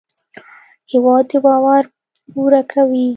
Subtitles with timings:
[0.91, 1.83] هېواد د باور
[2.31, 3.07] پوره کوي.